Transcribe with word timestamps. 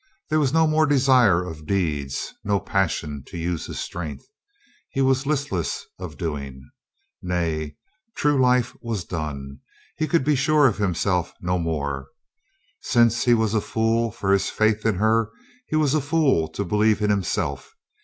There 0.31 0.39
was 0.39 0.51
no 0.51 0.65
more 0.65 0.87
desire 0.87 1.43
of 1.45 1.67
deeds, 1.67 2.33
no 2.43 2.59
passion 2.59 3.21
to 3.27 3.37
use 3.37 3.67
his 3.67 3.79
strength., 3.79 4.25
He 4.89 4.99
was 4.99 5.27
listless 5.27 5.85
of 5.99 6.17
doing. 6.17 6.67
Nay, 7.21 7.75
true 8.15 8.41
life 8.41 8.75
was 8.81 9.05
done. 9.05 9.59
He 9.97 10.07
could 10.07 10.23
be 10.23 10.33
sure 10.35 10.65
of 10.65 10.79
himself 10.79 11.33
no 11.39 11.59
more. 11.59 12.07
Since 12.81 13.25
he 13.25 13.35
was 13.35 13.53
a 13.53 13.61
fool 13.61 14.09
for 14.09 14.33
his 14.33 14.49
faith 14.49 14.87
in 14.87 14.95
her, 14.95 15.29
he 15.67 15.75
was 15.75 15.93
a 15.93 16.01
fool 16.01 16.47
to 16.47 16.65
believe 16.65 17.03
in 17.03 17.11
himself. 17.11 17.75